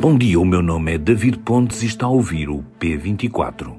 [0.00, 3.76] Bom dia, o meu nome é David Pontes e está a ouvir o P24.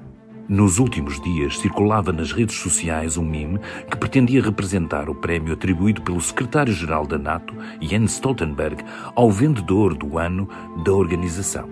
[0.48, 3.60] Nos últimos dias circulava nas redes sociais um meme
[3.90, 8.84] que pretendia representar o prémio atribuído pelo secretário-geral da NATO, Jens Stoltenberg,
[9.16, 10.48] ao vendedor do ano
[10.84, 11.68] da organização.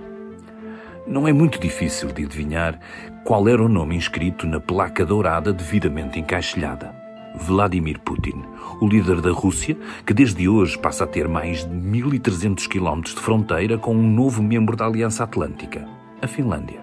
[1.06, 2.80] Não é muito difícil de adivinhar
[3.24, 7.11] qual era o nome inscrito na placa dourada devidamente encaixilhada.
[7.36, 8.44] Vladimir Putin,
[8.80, 13.22] o líder da Rússia, que desde hoje passa a ter mais de 1.300 quilómetros de
[13.22, 15.88] fronteira com um novo membro da Aliança Atlântica,
[16.22, 16.82] a Finlândia.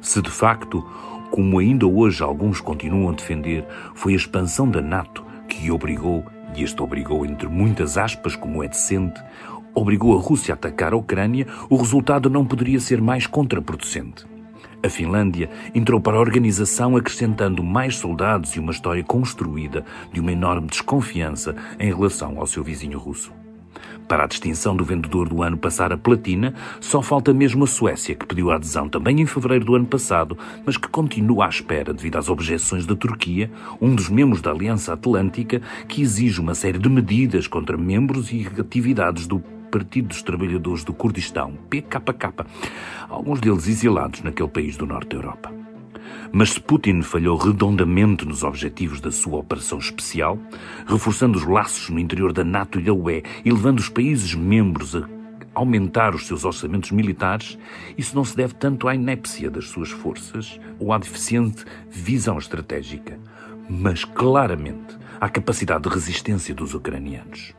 [0.00, 0.84] Se de facto,
[1.30, 6.24] como ainda hoje alguns continuam a defender, foi a expansão da NATO que obrigou,
[6.54, 9.20] e este obrigou entre muitas aspas, como é decente,
[9.74, 14.37] obrigou a Rússia a atacar a Ucrânia, o resultado não poderia ser mais contraproducente.
[14.80, 20.30] A Finlândia entrou para a organização acrescentando mais soldados e uma história construída de uma
[20.30, 23.32] enorme desconfiança em relação ao seu vizinho russo.
[24.06, 28.14] Para a distinção do vendedor do ano passar a platina, só falta mesmo a Suécia,
[28.14, 31.92] que pediu a adesão também em fevereiro do ano passado, mas que continua à espera
[31.92, 33.50] devido às objeções da Turquia,
[33.80, 38.48] um dos membros da Aliança Atlântica, que exige uma série de medidas contra membros e
[38.58, 42.46] atividades do Partido dos Trabalhadores do Kurdistão, PKK,
[43.08, 45.52] alguns deles exilados naquele país do norte da Europa.
[46.32, 50.38] Mas se Putin falhou redondamente nos objetivos da sua operação especial,
[50.86, 54.96] reforçando os laços no interior da NATO e da UE e levando os países membros
[54.96, 55.08] a
[55.54, 57.58] aumentar os seus orçamentos militares,
[57.96, 63.18] isso não se deve tanto à inépcia das suas forças ou à deficiente visão estratégica,
[63.68, 67.57] mas claramente à capacidade de resistência dos ucranianos.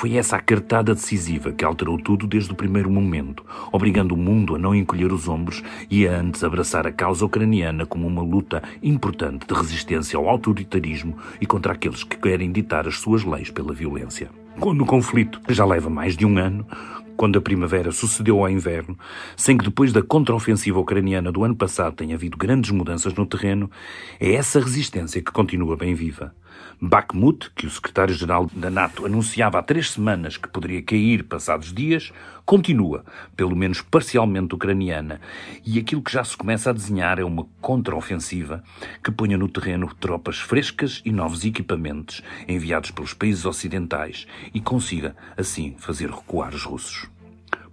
[0.00, 4.56] Foi essa a cartada decisiva que alterou tudo desde o primeiro momento, obrigando o mundo
[4.56, 8.62] a não encolher os ombros e a antes abraçar a causa ucraniana como uma luta
[8.82, 13.74] importante de resistência ao autoritarismo e contra aqueles que querem ditar as suas leis pela
[13.74, 14.30] violência.
[14.58, 16.66] Quando o conflito já leva mais de um ano,
[17.14, 18.98] quando a primavera sucedeu ao inverno,
[19.36, 23.70] sem que depois da contraofensiva ucraniana do ano passado tenha havido grandes mudanças no terreno,
[24.18, 26.34] é essa resistência que continua bem viva.
[26.80, 32.12] Bakhmut, que o secretário-geral da NATO anunciava há três semanas que poderia cair passados dias,
[32.46, 33.04] continua,
[33.36, 35.20] pelo menos parcialmente ucraniana,
[35.64, 38.64] e aquilo que já se começa a desenhar é uma contraofensiva
[39.04, 45.14] que ponha no terreno tropas frescas e novos equipamentos enviados pelos países ocidentais e consiga,
[45.36, 47.19] assim, fazer recuar os russos.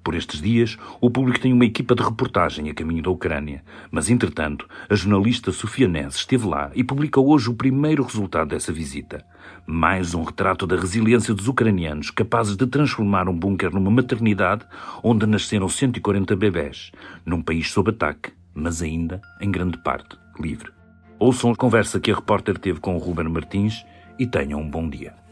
[0.07, 4.09] Por estes dias, o público tem uma equipa de reportagem a caminho da Ucrânia, mas
[4.09, 9.25] entretanto, a jornalista Sofia Ness esteve lá e publica hoje o primeiro resultado dessa visita.
[9.65, 14.65] Mais um retrato da resiliência dos ucranianos, capazes de transformar um bunker numa maternidade
[15.03, 16.89] onde nasceram 140 bebés,
[17.25, 20.71] num país sob ataque, mas ainda, em grande parte, livre.
[21.19, 23.85] Ouçam a conversa que a repórter teve com o Ruben Martins
[24.17, 25.26] e tenham um bom dia.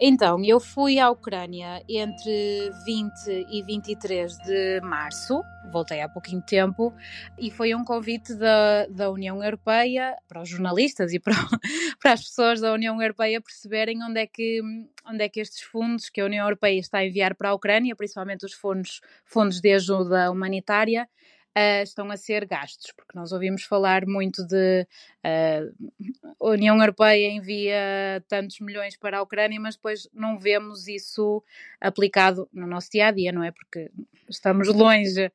[0.00, 5.40] Então, eu fui à Ucrânia entre 20 e 23 de março,
[5.70, 6.92] voltei há pouquinho tempo,
[7.38, 11.34] e foi um convite da, da União Europeia para os jornalistas e para,
[12.02, 14.60] para as pessoas da União Europeia perceberem onde é, que,
[15.06, 17.94] onde é que estes fundos que a União Europeia está a enviar para a Ucrânia,
[17.94, 21.08] principalmente os fundos, fundos de ajuda humanitária,
[21.56, 24.86] uh, estão a ser gastos, porque nós ouvimos falar muito de
[25.24, 31.42] uh, a União Europeia envia tantos milhões para a Ucrânia, mas depois não vemos isso
[31.80, 33.50] aplicado no nosso dia a dia, não é?
[33.50, 33.90] Porque
[34.28, 35.30] estamos longe.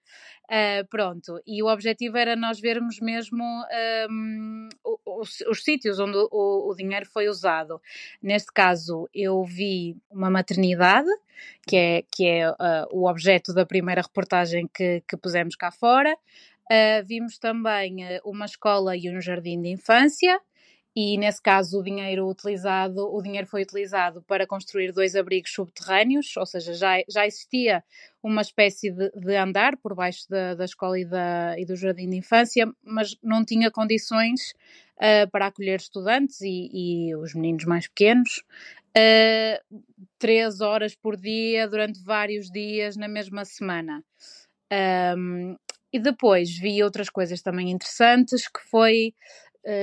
[0.49, 3.43] Uh, pronto, e o objetivo era nós vermos mesmo
[4.09, 4.67] um,
[5.05, 7.79] os, os, sítios onde o, o, dinheiro foi usado.
[8.19, 11.07] Neste caso, eu vi uma maternidade,
[11.67, 12.55] que é, que é uh,
[12.91, 16.17] o objeto da primeira reportagem que, que pusemos cá fora.
[16.65, 20.41] Uh, vimos também uma escola e um jardim de infância
[21.01, 26.35] e nesse caso o dinheiro utilizado, o dinheiro foi utilizado para construir dois abrigos subterrâneos,
[26.35, 27.81] ou seja, já, já existia
[28.21, 32.09] uma espécie de, de andar por baixo da, da escola e, da, e, do jardim
[32.09, 34.51] de infância, mas não tinha condições
[34.97, 38.43] uh, para acolher estudantes e, e, os meninos mais pequenos.
[38.89, 39.81] Uh,
[40.17, 44.03] três horas por dia, durante vários dias, na mesma semana.
[45.17, 45.55] Um,
[45.93, 49.13] e depois vi outras coisas também interessantes, que foi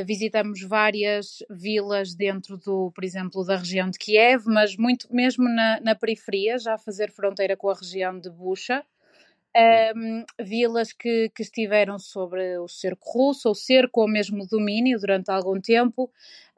[0.06, 5.81] visitamos várias vilas dentro do, por exemplo, da região de Kiev, mas muito mesmo na,
[5.81, 8.84] na periferia, já a fazer fronteira com a região de Bucha.
[9.96, 15.31] Um, vilas que, que, estiveram sobre o cerco russo, ou cerco ou mesmo domínio durante
[15.31, 16.11] algum tempo,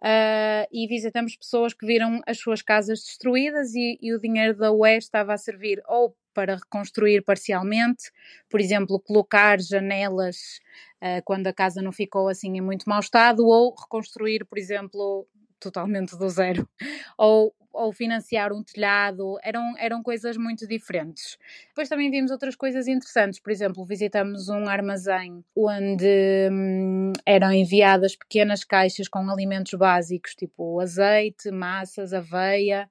[0.03, 4.73] uh, e visitamos pessoas que viram as suas casas destruídas e, e o dinheiro da
[4.73, 8.13] UE estava a servir ou para reconstruir parcialmente,
[8.49, 10.61] por exemplo, colocar janelas
[11.03, 15.27] uh, quando a casa não ficou assim em muito mau estado, ou reconstruir, por exemplo,
[15.59, 16.69] totalmente do zero,
[17.19, 21.37] ou, ou financiar um telhado, eram, eram coisas muito diferentes.
[21.71, 28.15] Depois também vimos outras coisas interessantes, por exemplo, visitamos um armazém onde hum, eram enviadas
[28.15, 32.89] pequenas caixas com alimentos básicos, tipo azeite, massas, aveia,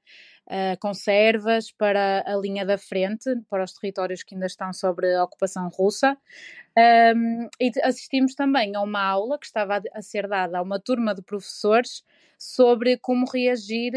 [0.48, 5.24] uh, conservas para a linha da frente, para os territórios que ainda estão sob a
[5.24, 6.18] ocupação russa.
[7.16, 11.16] Um, e assistimos também a uma aula que estava a ser dada a uma turma
[11.16, 12.04] de professores
[12.38, 13.94] sobre como reagir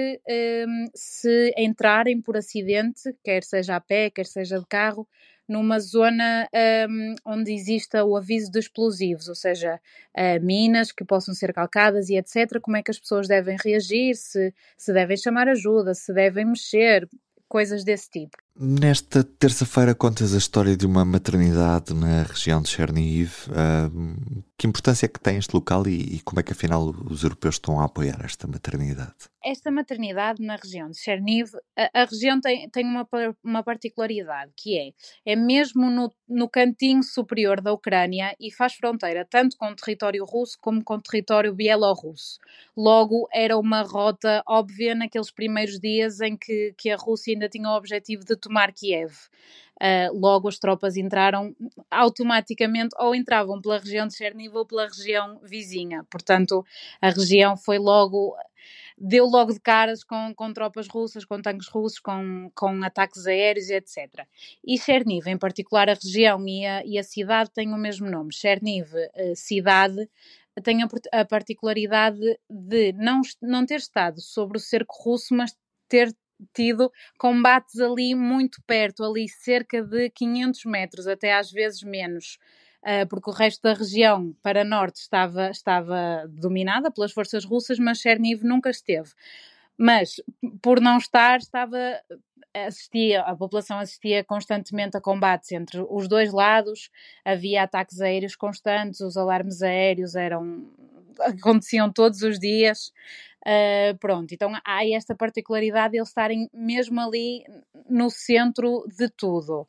[0.66, 5.06] um, se entrarem por acidente, quer seja a pé, quer seja de carro,
[5.50, 6.48] numa zona
[6.88, 9.80] um, onde exista o aviso de explosivos, ou seja,
[10.16, 12.60] uh, minas que possam ser calcadas e etc.
[12.62, 17.08] Como é que as pessoas devem reagir, se, se devem chamar ajuda, se devem mexer,
[17.50, 18.38] coisas desse tipo.
[18.56, 23.32] Nesta terça-feira contas a história de uma maternidade na região de Chernihiv.
[23.48, 27.24] Uh, que importância é que tem este local e, e, como é que afinal os
[27.24, 29.14] europeus estão a apoiar esta maternidade?
[29.50, 33.04] Esta maternidade na região de Chernihiv, a, a região tem, tem uma,
[33.42, 34.92] uma particularidade que é,
[35.32, 40.24] é mesmo no, no cantinho superior da Ucrânia e faz fronteira tanto com o território
[40.24, 42.38] russo como com o território bielorrusso.
[42.76, 47.68] Logo, era uma rota óbvia naqueles primeiros dias em que, que a Rússia ainda tinha
[47.70, 49.12] o objetivo de tomar Kiev.
[49.82, 51.56] Uh, logo as tropas entraram
[51.90, 56.04] automaticamente ou entravam pela região de Cherniv ou pela região vizinha.
[56.08, 56.64] Portanto,
[57.00, 58.36] a região foi logo
[59.00, 63.70] deu logo de caras com, com tropas russas, com tanques russos, com, com ataques aéreos,
[63.70, 64.26] etc.
[64.62, 68.34] E Cherniv, em particular a região e a, e a cidade, têm o mesmo nome.
[68.34, 70.06] Cherniv, uh, cidade,
[70.62, 75.56] tem a, a, particularidade de não, não ter estado sobre o cerco russo, mas
[75.88, 76.14] ter
[76.54, 82.38] tido combates ali muito perto, ali cerca de 500 metros, até às vezes menos.
[82.82, 87.98] Uh, porque o resto da região para norte estava, estava dominada pelas forças russas, mas
[87.98, 89.10] Cherniv nunca esteve.
[89.76, 90.16] Mas,
[90.62, 91.78] por não estar, estava
[92.54, 96.90] assistia, a população assistia constantemente a combates entre os dois lados,
[97.24, 100.68] havia ataques aéreos constantes, os alarmes aéreos eram
[101.20, 102.92] aconteciam todos os dias.
[103.46, 107.42] Uh, pronto, então há esta particularidade de eles estarem mesmo ali
[107.88, 109.66] no centro de tudo.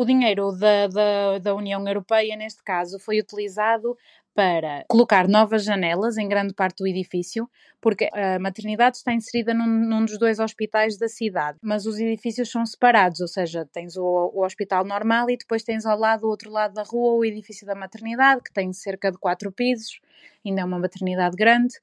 [0.00, 3.96] O dinheiro da, da, da União Europeia, neste caso, foi utilizado
[4.32, 7.50] para colocar novas janelas em grande parte do edifício,
[7.80, 12.48] porque a maternidade está inserida num, num, dos dois hospitais da cidade, mas os edifícios
[12.48, 16.28] são separados, ou seja, tens o, o, hospital normal e depois tens ao lado, do
[16.28, 20.00] outro lado da rua, o edifício da maternidade, que tem cerca de quatro pisos,
[20.46, 21.74] ainda é uma maternidade grande.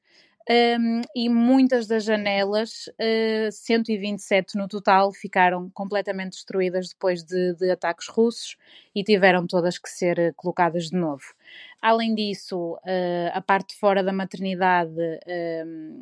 [0.48, 7.72] Um, e muitas das janelas, uh, 127 no total, ficaram completamente destruídas depois de, de,
[7.72, 8.56] ataques russos
[8.94, 11.24] e tiveram todas que ser uh, colocadas de novo.
[11.82, 14.94] Além disso, uh, a parte de fora da maternidade,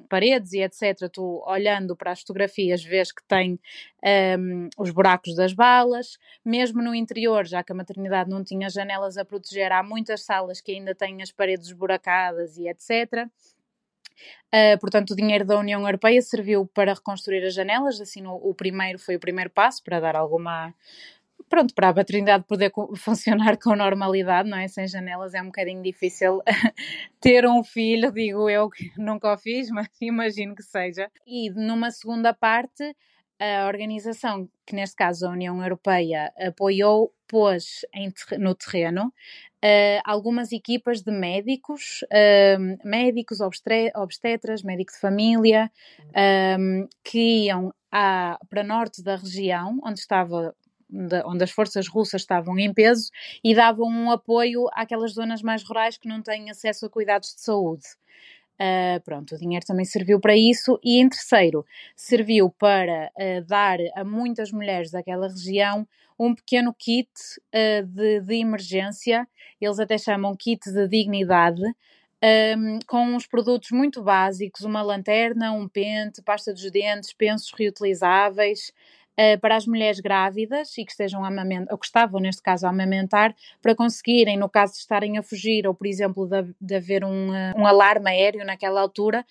[0.10, 3.58] paredes e etc., tu olhando para as fotografias vês que tem
[4.38, 9.18] um, os buracos das balas, mesmo no interior, já que a maternidade não tinha janelas
[9.18, 13.30] a proteger, há muitas salas que ainda têm as paredes esburacadas e etc.
[14.54, 18.54] Uh, portanto, o dinheiro da União Europeia serviu para reconstruir as janelas, assim o, o
[18.54, 20.74] primeiro foi o primeiro passo para dar alguma
[21.50, 24.68] pronto, para a maternidade poder funcionar com normalidade, não é?
[24.68, 26.42] Sem janelas é um bocadinho difícil
[27.22, 31.12] ter um filho, digo eu que nunca o fiz, mas imagino que seja.
[31.28, 32.96] E numa segunda parte,
[33.40, 40.52] a organização, que neste caso a União Europeia apoiou, pôs em, no terreno uh, algumas
[40.52, 43.40] equipas de médicos, uh, médicos,
[43.96, 45.72] obstetras, médico de família,
[46.60, 50.56] um, que iam à, para norte da região, onde estava
[51.26, 53.10] onde as forças russas estavam em peso
[53.44, 57.42] e davam um apoio àquelas zonas mais rurais que não têm acesso a cuidados de
[57.42, 57.84] saúde.
[58.64, 60.80] Uh, pronto, o dinheiro também serviu para isso.
[60.82, 61.66] E em terceiro,
[61.98, 65.86] serviu para uh, dar a muitas mulheres daquela região
[66.18, 67.10] um pequeno kit
[67.54, 69.28] uh, de, de, emergência,
[69.60, 75.68] eles até chamam kit de dignidade, um, com uns produtos muito básicos: uma lanterna, um
[75.68, 78.72] pente, pasta dos dentes, pensos reutilizáveis.
[79.14, 82.66] Uh, para as mulheres grávidas e que estejam a amamentar, ou que estavam neste caso
[82.66, 86.76] a amamentar, para conseguirem, no caso de estarem a fugir, ou por exemplo de, de
[86.76, 89.24] haver um, uh, um alarme aéreo naquela altura,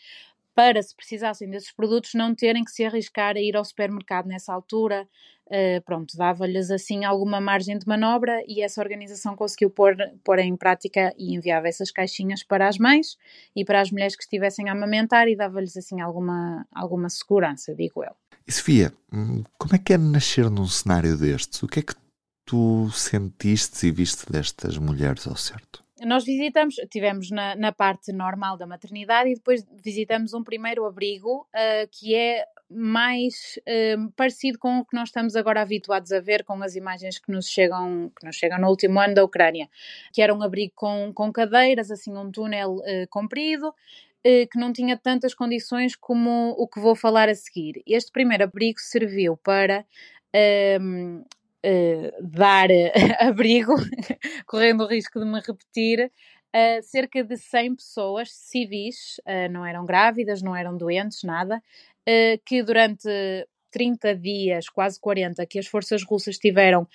[0.54, 4.52] para, se precisassem desses produtos, não terem que se arriscar a ir ao supermercado nessa
[4.52, 5.08] altura.
[5.46, 10.56] Uh, pronto, dava-lhes assim alguma margem de manobra e essa organização conseguiu pôr, pôr em
[10.56, 13.18] prática e enviava essas caixinhas para as mães
[13.54, 18.02] e para as mulheres que estivessem a amamentar e dava-lhes assim alguma, alguma segurança, digo
[18.04, 18.22] eu.
[18.46, 21.62] E Sofia, hum, como é que é nascer num cenário destes?
[21.62, 21.94] O que é que
[22.44, 25.82] tu sentiste e viste destas mulheres ao certo?
[26.04, 31.46] nós visitamos, tivemos na, na, parte normal da maternidade e depois visitamos um primeiro abrigo
[31.54, 36.44] uh, que é mais uh, parecido com o que nós estamos agora habituados a ver
[36.44, 39.68] com as imagens que nos chegam, que nos chegam no último ano da Ucrânia,
[40.12, 43.72] que era um abrigo com, com cadeiras, assim um túnel uh, comprido,
[44.23, 47.83] que não tinha tantas condições como o que vou falar a seguir.
[47.87, 49.85] Este primeiro abrigo serviu para
[50.33, 51.25] ehm,
[52.21, 52.69] dar
[53.21, 53.75] abrigo,
[54.47, 56.11] correndo o risco de me repetir,
[56.55, 62.43] uh, cerca de 100 pessoas civis, uh, não eram grávidas, não eram doentes, nada, uh,
[62.45, 63.09] que durante
[63.73, 66.87] 30 dias, quase 40, que as forças russas tiveram,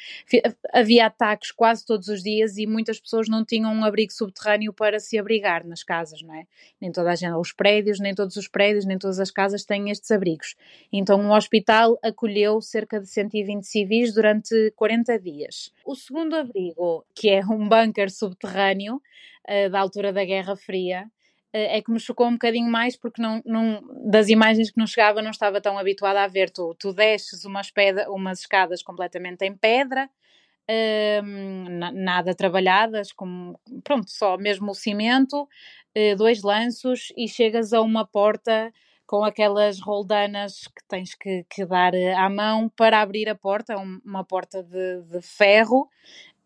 [0.71, 4.99] havia ataques quase todos os dias e muitas pessoas não tinham um abrigo subterrâneo para
[4.99, 6.45] se abrigar nas casas, não é?
[6.79, 9.89] Nem toda a gente, os prédios, nem todos os prédios, nem todas as casas têm
[9.89, 10.55] estes abrigos.
[10.93, 15.73] Então o hospital acolheu cerca de 120 civis durante 40 dias.
[15.83, 19.01] O segundo abrigo, que é um bunker subterrâneo,
[19.47, 21.16] uh, da altura da Guerra Fria, eh,
[21.57, 25.21] é que me chocou um bocadinho mais porque não, não, das imagens que não chegava
[25.21, 26.49] não estava tão habituada a ver.
[26.49, 30.09] Tu, tu desces umas, pedra, umas escadas completamente em pedra,
[31.23, 37.81] um, nada trabalhadas, como, pronto, só mesmo o cimento, uh, dois lanços e chegas a
[37.81, 38.71] uma porta
[39.07, 43.77] com aquelas roldanas que tens que, que dar eh, à mão para abrir a porta,
[43.77, 45.89] uma porta de, de ferro,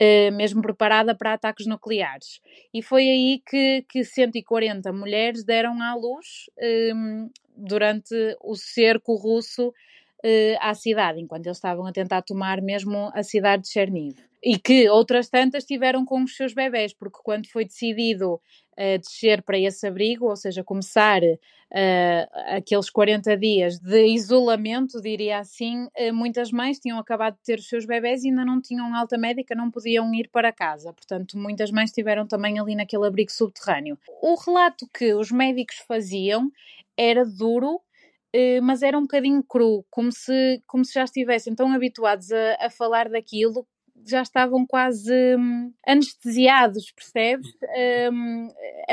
[0.04, 2.42] Uh, mesmo preparada para ataques nucleares.
[2.74, 9.68] E foi aí que, que 140 mulheres deram à luz ehm, durante o cerco russo
[9.68, 14.16] uh, à cidade, enquanto eles estavam a tentar tomar mesmo a cidade de Cherniv.
[14.44, 18.42] E que outras tantas tiveram com os seus bebés, porque quando foi decidido
[18.74, 25.40] uh, descer para esse abrigo, ou seja, começar uh, aqueles 40 dias de isolamento, diria
[25.40, 28.94] assim, uh, muitas mães tinham acabado de ter os seus bebés e ainda não tinham
[28.96, 30.94] alta médica, não podiam ir para casa.
[30.94, 33.98] Portanto, muitas mães estiveram também ali naquele abrigo subterrâneo.
[34.22, 36.52] O relato que os médicos faziam
[36.98, 37.82] era duro,
[38.34, 42.66] Uh, mas era um bocadinho cru, como se, como se já estivessem tão habituados a,
[42.66, 43.68] a falar daquilo
[44.06, 47.48] já estavam quase hum, anestesiados, percebes?
[47.70, 48.10] É,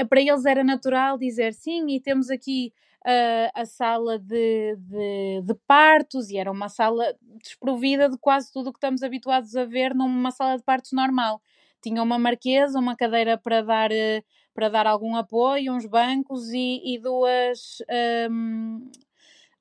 [0.09, 2.73] para eles era natural dizer sim, e temos aqui
[3.07, 8.69] uh, a sala de, de, de, partos, e era uma sala desprovida de quase tudo
[8.69, 11.41] o que estamos habituados a ver numa sala de partos normal.
[11.83, 14.25] Tinha uma marquesa, uma cadeira para dar, uh,
[14.55, 17.79] para dar algum apoio, uns bancos e, e duas.
[18.31, 18.91] Um,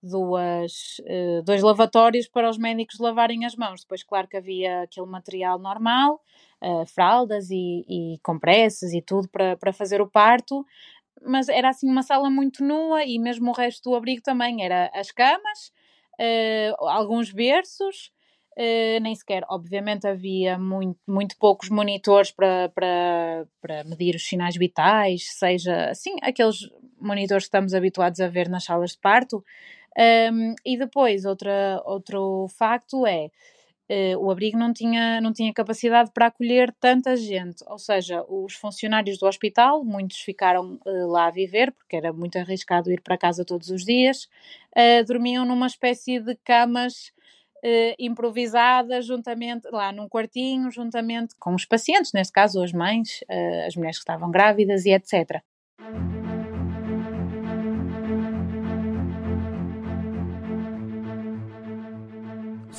[0.02, 3.82] duas, uh, dois lavatórios para os médicos lavarem as mãos.
[3.82, 6.22] Depois, claro que havia aquele material normal,
[6.62, 10.66] uh, fraldas e, e compressas e tudo para, para fazer o parto,
[11.22, 14.92] mas era assim uma sala muito nua e mesmo o resto do abrigo também era
[14.94, 15.72] as camas,
[16.20, 18.12] uh, alguns berços.
[18.60, 24.56] Uh, nem sequer, obviamente, havia muito, muito poucos monitores para, para, para medir os sinais
[24.58, 26.68] vitais, seja assim, aqueles
[27.00, 29.44] monitores que estamos habituados a ver nas salas de parto,
[29.98, 33.30] um, e depois, outra, outro facto é.
[33.90, 38.54] Uh, o abrigo não tinha, não tinha capacidade para acolher tanta gente, ou seja, os
[38.54, 43.18] funcionários do hospital, muitos ficaram uh, lá a viver, porque era muito arriscado ir para
[43.18, 44.28] casa todos os dias,
[44.76, 47.16] uh, dormiam numa espécie de camas
[48.00, 53.24] improvisadas, juntamente lá num quartinho, juntamente com os pacientes, neste caso as mães,
[53.66, 55.42] as mulheres que estavam grávidas e etc.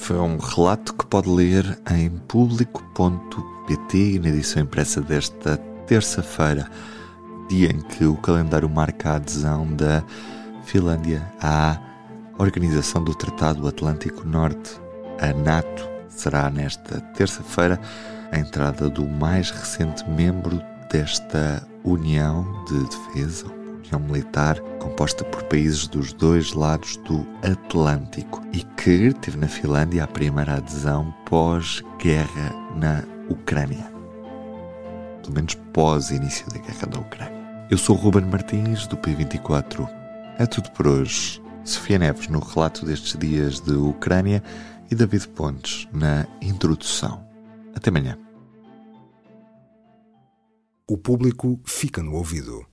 [0.00, 6.71] Foi um relato que pode ler em público.pt na edição impressa desta terça-feira,
[7.49, 10.02] dia em que o calendário marca a adesão da
[10.64, 11.78] Finlândia à
[12.38, 14.81] Organização do Tratado Atlântico Norte,
[15.21, 15.87] a NATO.
[16.09, 17.78] Será nesta terça-feira
[18.33, 23.47] a entrada do mais recente membro desta União de Defesa,
[23.97, 30.04] União Militar composta por países dos dois lados do Atlântico e que teve na Finlândia
[30.04, 33.92] a primeira adesão pós-guerra na Ucrânia.
[35.23, 37.38] Pelo menos pós-início da guerra da Ucrânia.
[37.71, 39.88] Eu sou Ruben Martins, do P24.
[40.38, 41.42] É tudo por hoje.
[41.64, 44.42] Sofia Neves no relato destes dias de Ucrânia
[44.90, 47.26] e David Pontes na introdução.
[47.75, 48.18] Até amanhã.
[50.90, 52.66] O público fica no ouvido.